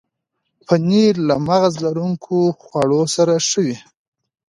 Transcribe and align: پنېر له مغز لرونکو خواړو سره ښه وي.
پنېر 0.67 1.13
له 1.27 1.35
مغز 1.47 1.73
لرونکو 1.85 2.37
خواړو 2.63 3.01
سره 3.15 3.33
ښه 3.47 3.59
وي. 3.65 3.77